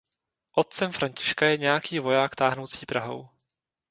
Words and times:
Otcem 0.51 0.91
Františka 0.91 1.45
je 1.45 1.57
nějaký 1.57 1.99
voják 1.99 2.35
táhnoucí 2.35 2.85
Prahou. 2.85 3.29